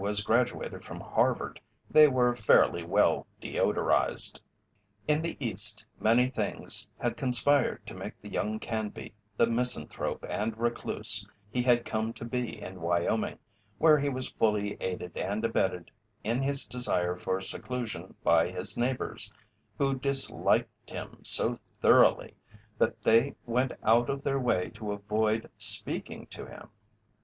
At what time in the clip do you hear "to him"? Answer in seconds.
26.31-26.69